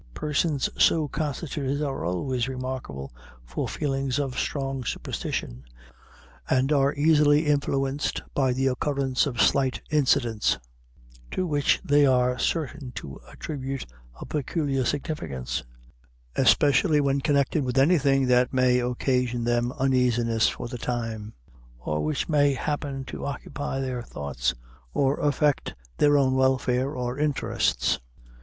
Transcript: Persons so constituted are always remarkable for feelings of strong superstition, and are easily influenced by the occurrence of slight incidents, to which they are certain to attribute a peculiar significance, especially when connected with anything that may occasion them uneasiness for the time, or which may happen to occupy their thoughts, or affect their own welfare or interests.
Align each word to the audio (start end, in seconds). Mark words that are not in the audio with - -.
Persons 0.15 0.67
so 0.83 1.07
constituted 1.07 1.83
are 1.83 2.03
always 2.03 2.47
remarkable 2.47 3.13
for 3.45 3.67
feelings 3.67 4.17
of 4.17 4.35
strong 4.35 4.83
superstition, 4.83 5.63
and 6.49 6.71
are 6.71 6.95
easily 6.95 7.45
influenced 7.45 8.23
by 8.33 8.51
the 8.51 8.65
occurrence 8.65 9.27
of 9.27 9.39
slight 9.39 9.79
incidents, 9.91 10.57
to 11.29 11.45
which 11.45 11.79
they 11.85 12.03
are 12.03 12.39
certain 12.39 12.91
to 12.93 13.19
attribute 13.31 13.85
a 14.19 14.25
peculiar 14.25 14.83
significance, 14.85 15.61
especially 16.35 16.99
when 16.99 17.21
connected 17.21 17.63
with 17.63 17.77
anything 17.77 18.25
that 18.25 18.51
may 18.51 18.79
occasion 18.79 19.43
them 19.43 19.71
uneasiness 19.73 20.47
for 20.49 20.67
the 20.67 20.79
time, 20.79 21.31
or 21.77 22.03
which 22.03 22.27
may 22.27 22.55
happen 22.55 23.05
to 23.05 23.23
occupy 23.23 23.79
their 23.79 24.01
thoughts, 24.01 24.55
or 24.95 25.19
affect 25.19 25.75
their 25.99 26.17
own 26.17 26.33
welfare 26.33 26.91
or 26.95 27.19
interests. 27.19 27.99